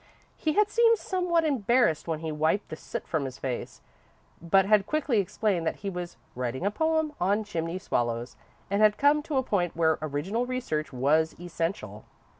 He 0.35 0.53
had 0.53 0.71
seemed 0.71 0.97
somewhat 0.97 1.43
embarrassed 1.45 2.07
when 2.07 2.21
he 2.21 2.31
wiped 2.31 2.69
the 2.69 2.75
soot 2.75 3.07
from 3.07 3.25
his 3.25 3.37
face, 3.37 3.81
but 4.41 4.65
had 4.65 4.87
quickly 4.87 5.19
explained 5.19 5.67
that 5.67 5.75
he 5.85 5.91
was 5.91 6.17
writing 6.33 6.65
a 6.65 6.71
poem 6.71 7.13
on 7.21 7.43
chimney 7.43 7.77
swallows 7.77 8.35
and 8.67 8.81
had 8.81 8.97
come 8.97 9.21
to 9.21 9.37
a 9.37 9.43
point 9.43 9.75
where 9.75 9.99
original 10.01 10.47
research 10.47 10.91
was 10.91 11.35
essential. 11.39 12.05